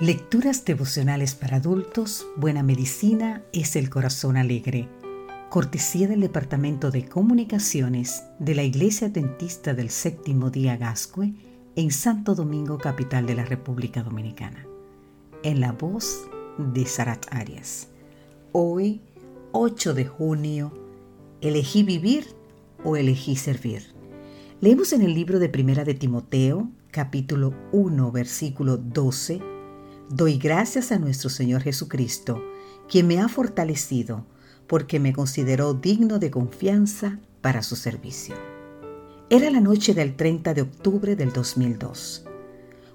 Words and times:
Lecturas 0.00 0.64
devocionales 0.64 1.36
para 1.36 1.58
adultos, 1.58 2.26
Buena 2.34 2.64
Medicina 2.64 3.44
es 3.52 3.76
el 3.76 3.90
Corazón 3.90 4.36
Alegre. 4.36 4.88
Cortesía 5.50 6.08
del 6.08 6.20
Departamento 6.20 6.90
de 6.90 7.08
Comunicaciones 7.08 8.24
de 8.40 8.56
la 8.56 8.64
Iglesia 8.64 9.08
Dentista 9.08 9.72
del 9.72 9.90
Séptimo 9.90 10.50
Día 10.50 10.76
Gascue 10.76 11.34
en 11.76 11.92
Santo 11.92 12.34
Domingo, 12.34 12.76
capital 12.76 13.24
de 13.24 13.36
la 13.36 13.44
República 13.44 14.02
Dominicana. 14.02 14.66
En 15.44 15.60
la 15.60 15.70
voz 15.70 16.26
de 16.58 16.86
Sarat 16.86 17.32
Arias. 17.32 17.86
Hoy, 18.50 19.00
8 19.52 19.94
de 19.94 20.06
junio, 20.06 20.72
¿elegí 21.40 21.84
vivir 21.84 22.26
o 22.82 22.96
elegí 22.96 23.36
servir? 23.36 23.94
Leemos 24.60 24.92
en 24.92 25.02
el 25.02 25.14
libro 25.14 25.38
de 25.38 25.48
Primera 25.48 25.84
de 25.84 25.94
Timoteo, 25.94 26.68
capítulo 26.90 27.54
1, 27.70 28.10
versículo 28.10 28.76
12 28.76 29.53
Doy 30.10 30.36
gracias 30.36 30.92
a 30.92 30.98
nuestro 30.98 31.30
Señor 31.30 31.62
Jesucristo, 31.62 32.44
quien 32.90 33.06
me 33.06 33.20
ha 33.20 33.28
fortalecido 33.28 34.26
porque 34.66 35.00
me 35.00 35.14
consideró 35.14 35.72
digno 35.72 36.18
de 36.18 36.30
confianza 36.30 37.18
para 37.40 37.62
su 37.62 37.74
servicio. 37.74 38.34
Era 39.30 39.50
la 39.50 39.60
noche 39.60 39.94
del 39.94 40.14
30 40.14 40.52
de 40.52 40.60
octubre 40.60 41.16
del 41.16 41.32
2002, 41.32 42.26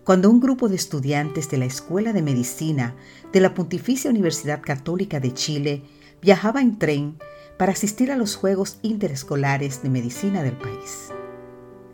cuando 0.04 0.30
un 0.30 0.40
grupo 0.40 0.70
de 0.70 0.76
estudiantes 0.76 1.50
de 1.50 1.58
la 1.58 1.66
Escuela 1.66 2.14
de 2.14 2.22
Medicina 2.22 2.96
de 3.34 3.42
la 3.42 3.56
Pontificia 3.56 4.12
Universidad 4.12 4.62
Católica 4.62 5.20
de 5.20 5.34
Chile 5.34 5.84
viajaba 6.22 6.62
en 6.62 6.78
tren 6.78 7.18
para 7.58 7.72
asistir 7.72 8.12
a 8.12 8.18
los 8.18 8.36
Juegos 8.36 8.78
Interescolares 8.84 9.82
de 9.82 9.90
Medicina 9.90 10.44
del 10.44 10.58
país. 10.58 11.10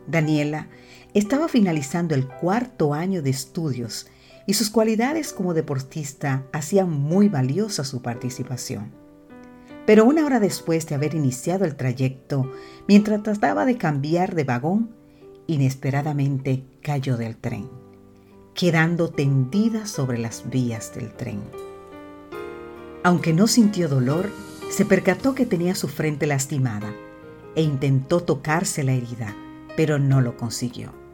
Daniela 0.06 0.68
estaba 1.14 1.48
finalizando 1.48 2.14
el 2.14 2.28
cuarto 2.28 2.92
año 2.92 3.22
de 3.22 3.30
estudios 3.30 4.08
y 4.46 4.54
sus 4.54 4.70
cualidades 4.70 5.32
como 5.32 5.54
deportista 5.54 6.44
hacían 6.52 6.90
muy 6.90 7.28
valiosa 7.28 7.84
su 7.84 8.00
participación. 8.00 8.92
Pero 9.84 10.04
una 10.04 10.24
hora 10.24 10.40
después 10.40 10.86
de 10.86 10.94
haber 10.94 11.14
iniciado 11.14 11.64
el 11.64 11.76
trayecto, 11.76 12.50
mientras 12.88 13.22
trataba 13.22 13.66
de 13.66 13.76
cambiar 13.76 14.34
de 14.34 14.44
vagón, 14.44 14.90
inesperadamente 15.46 16.64
cayó 16.82 17.16
del 17.16 17.36
tren, 17.36 17.68
quedando 18.54 19.10
tendida 19.10 19.86
sobre 19.86 20.18
las 20.18 20.48
vías 20.48 20.94
del 20.94 21.12
tren. 21.12 21.40
Aunque 23.04 23.32
no 23.32 23.46
sintió 23.46 23.88
dolor, 23.88 24.30
se 24.70 24.84
percató 24.84 25.34
que 25.34 25.46
tenía 25.46 25.76
su 25.76 25.86
frente 25.86 26.26
lastimada 26.26 26.92
e 27.54 27.62
intentó 27.62 28.22
tocarse 28.22 28.82
la 28.82 28.92
herida, 28.92 29.36
pero 29.76 29.98
no 29.98 30.20
lo 30.20 30.36
consiguió. 30.36 31.05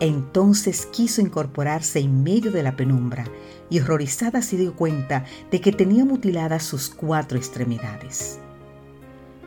Entonces 0.00 0.86
quiso 0.86 1.20
incorporarse 1.20 2.00
en 2.00 2.22
medio 2.22 2.50
de 2.52 2.62
la 2.62 2.76
penumbra 2.76 3.24
y 3.70 3.80
horrorizada 3.80 4.42
se 4.42 4.56
dio 4.56 4.74
cuenta 4.74 5.24
de 5.50 5.60
que 5.60 5.72
tenía 5.72 6.04
mutiladas 6.04 6.64
sus 6.64 6.90
cuatro 6.90 7.38
extremidades. 7.38 8.38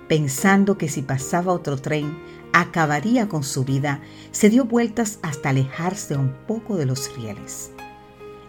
Pensando 0.07 0.77
que 0.77 0.89
si 0.89 1.03
pasaba 1.03 1.53
otro 1.53 1.77
tren 1.77 2.17
acabaría 2.51 3.29
con 3.29 3.43
su 3.43 3.63
vida, 3.63 4.01
se 4.31 4.49
dio 4.49 4.65
vueltas 4.65 5.19
hasta 5.21 5.49
alejarse 5.49 6.15
un 6.17 6.33
poco 6.47 6.77
de 6.77 6.87
los 6.87 7.15
rieles. 7.15 7.71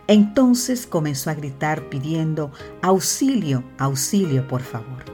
Entonces 0.06 0.86
comenzó 0.86 1.28
a 1.28 1.34
gritar 1.34 1.90
pidiendo 1.90 2.50
auxilio, 2.80 3.62
auxilio, 3.78 4.48
por 4.48 4.62
favor. 4.62 5.04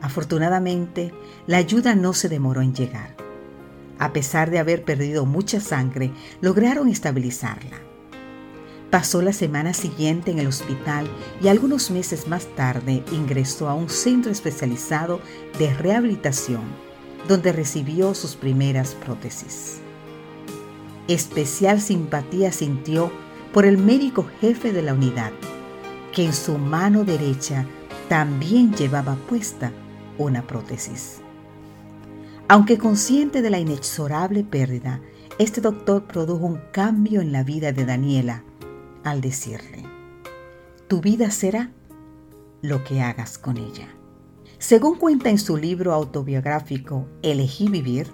Afortunadamente, 0.00 1.12
la 1.46 1.58
ayuda 1.58 1.94
no 1.94 2.14
se 2.14 2.30
demoró 2.30 2.62
en 2.62 2.74
llegar. 2.74 3.14
A 4.00 4.14
pesar 4.14 4.50
de 4.50 4.58
haber 4.58 4.82
perdido 4.82 5.26
mucha 5.26 5.60
sangre, 5.60 6.10
lograron 6.40 6.88
estabilizarla. 6.88 7.76
Pasó 8.90 9.20
la 9.20 9.34
semana 9.34 9.74
siguiente 9.74 10.30
en 10.30 10.38
el 10.38 10.46
hospital 10.46 11.06
y 11.42 11.48
algunos 11.48 11.90
meses 11.90 12.26
más 12.26 12.46
tarde 12.56 13.04
ingresó 13.12 13.68
a 13.68 13.74
un 13.74 13.90
centro 13.90 14.32
especializado 14.32 15.20
de 15.58 15.72
rehabilitación, 15.74 16.62
donde 17.28 17.52
recibió 17.52 18.14
sus 18.14 18.36
primeras 18.36 18.94
prótesis. 18.94 19.80
Especial 21.06 21.78
simpatía 21.80 22.52
sintió 22.52 23.12
por 23.52 23.66
el 23.66 23.76
médico 23.76 24.26
jefe 24.40 24.72
de 24.72 24.80
la 24.80 24.94
unidad, 24.94 25.32
que 26.12 26.24
en 26.24 26.32
su 26.32 26.56
mano 26.56 27.04
derecha 27.04 27.66
también 28.08 28.74
llevaba 28.74 29.16
puesta 29.28 29.72
una 30.16 30.42
prótesis. 30.46 31.20
Aunque 32.50 32.78
consciente 32.78 33.42
de 33.42 33.50
la 33.50 33.60
inexorable 33.60 34.42
pérdida, 34.42 35.00
este 35.38 35.60
doctor 35.60 36.08
produjo 36.08 36.46
un 36.46 36.60
cambio 36.72 37.20
en 37.20 37.30
la 37.30 37.44
vida 37.44 37.70
de 37.70 37.84
Daniela 37.84 38.42
al 39.04 39.20
decirle, 39.20 39.84
tu 40.88 41.00
vida 41.00 41.30
será 41.30 41.70
lo 42.60 42.82
que 42.82 43.02
hagas 43.02 43.38
con 43.38 43.56
ella. 43.56 43.86
Según 44.58 44.98
cuenta 44.98 45.30
en 45.30 45.38
su 45.38 45.56
libro 45.56 45.92
autobiográfico 45.92 47.06
Elegí 47.22 47.68
vivir, 47.68 48.08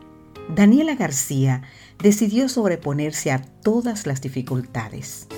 Daniela 0.54 0.96
García 0.96 1.62
decidió 2.02 2.50
sobreponerse 2.50 3.30
a 3.30 3.40
todas 3.40 4.06
las 4.06 4.20
dificultades. 4.20 5.28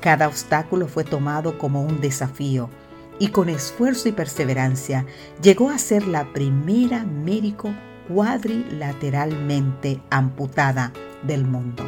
Cada 0.00 0.26
obstáculo 0.26 0.88
fue 0.88 1.04
tomado 1.04 1.58
como 1.58 1.82
un 1.82 2.00
desafío 2.00 2.70
y 3.18 3.28
con 3.28 3.50
esfuerzo 3.50 4.08
y 4.08 4.12
perseverancia 4.12 5.04
llegó 5.42 5.68
a 5.68 5.76
ser 5.76 6.06
la 6.06 6.32
primera 6.32 7.04
médico 7.04 7.74
cuadrilateralmente 8.08 10.00
amputada 10.10 10.92
del 11.22 11.44
mundo. 11.44 11.84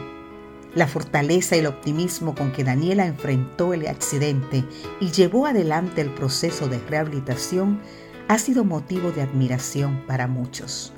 La 0.74 0.86
fortaleza 0.86 1.56
y 1.56 1.60
el 1.60 1.66
optimismo 1.66 2.34
con 2.34 2.52
que 2.52 2.62
Daniela 2.62 3.06
enfrentó 3.06 3.74
el 3.74 3.88
accidente 3.88 4.64
y 5.00 5.10
llevó 5.10 5.46
adelante 5.46 6.00
el 6.00 6.10
proceso 6.10 6.68
de 6.68 6.78
rehabilitación 6.78 7.80
ha 8.28 8.38
sido 8.38 8.64
motivo 8.64 9.10
de 9.10 9.22
admiración 9.22 10.04
para 10.06 10.28
muchos. 10.28 10.92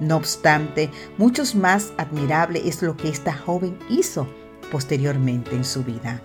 No 0.00 0.16
obstante, 0.16 0.90
muchos 1.18 1.54
más 1.54 1.92
admirable 1.98 2.62
es 2.66 2.82
lo 2.82 2.96
que 2.96 3.08
esta 3.08 3.34
joven 3.34 3.78
hizo 3.90 4.26
posteriormente 4.70 5.54
en 5.54 5.64
su 5.64 5.84
vida. 5.84 6.22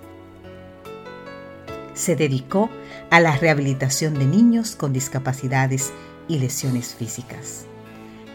Se 1.93 2.15
dedicó 2.15 2.69
a 3.09 3.19
la 3.19 3.35
rehabilitación 3.35 4.13
de 4.13 4.25
niños 4.25 4.77
con 4.77 4.93
discapacidades 4.93 5.91
y 6.27 6.39
lesiones 6.39 6.95
físicas. 6.95 7.65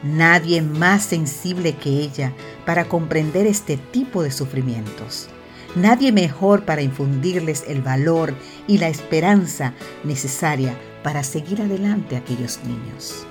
Nadie 0.02 0.62
más 0.62 1.04
sensible 1.04 1.74
que 1.74 1.90
ella 1.90 2.32
para 2.64 2.86
comprender 2.86 3.46
este 3.46 3.76
tipo 3.76 4.22
de 4.22 4.30
sufrimientos. 4.30 5.28
Nadie 5.74 6.12
mejor 6.12 6.64
para 6.64 6.82
infundirles 6.82 7.64
el 7.66 7.82
valor 7.82 8.34
y 8.66 8.78
la 8.78 8.88
esperanza 8.88 9.74
necesaria 10.04 10.76
para 11.02 11.22
seguir 11.22 11.60
adelante 11.62 12.16
aquellos 12.16 12.60
niños. 12.64 13.26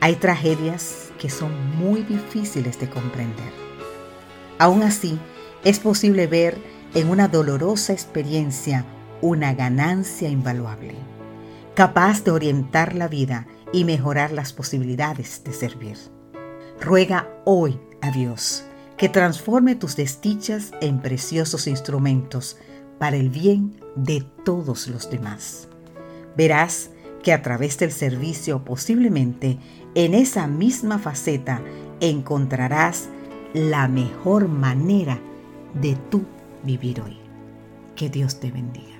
Hay 0.00 0.14
tragedias 0.16 1.10
que 1.18 1.28
son 1.28 1.52
muy 1.76 2.02
difíciles 2.02 2.78
de 2.80 2.88
comprender. 2.88 3.52
Aún 4.58 4.82
así, 4.82 5.18
es 5.64 5.78
posible 5.78 6.26
ver 6.26 6.56
en 6.94 7.10
una 7.10 7.28
dolorosa 7.28 7.92
experiencia 7.92 8.84
una 9.20 9.52
ganancia 9.52 10.28
invaluable, 10.28 10.94
capaz 11.74 12.24
de 12.24 12.30
orientar 12.30 12.94
la 12.94 13.08
vida 13.08 13.46
y 13.72 13.84
mejorar 13.84 14.32
las 14.32 14.52
posibilidades 14.52 15.42
de 15.44 15.52
servir. 15.52 15.96
Ruega 16.80 17.28
hoy 17.44 17.78
a 18.00 18.10
Dios 18.10 18.64
que 18.96 19.08
transforme 19.08 19.76
tus 19.76 19.96
desdichas 19.96 20.72
en 20.80 21.00
preciosos 21.00 21.66
instrumentos 21.66 22.58
para 22.98 23.16
el 23.16 23.30
bien 23.30 23.74
de 23.96 24.26
todos 24.44 24.88
los 24.88 25.10
demás. 25.10 25.68
Verás 26.36 26.90
que 27.22 27.32
a 27.32 27.42
través 27.42 27.78
del 27.78 27.92
servicio 27.92 28.64
posiblemente 28.64 29.58
en 29.94 30.14
esa 30.14 30.46
misma 30.46 30.98
faceta 30.98 31.62
encontrarás 32.00 33.08
la 33.54 33.88
mejor 33.88 34.48
manera 34.48 35.18
de 35.80 35.96
tú 36.10 36.24
vivir 36.62 37.00
hoy. 37.00 37.18
Que 37.96 38.08
Dios 38.08 38.38
te 38.38 38.50
bendiga. 38.50 38.99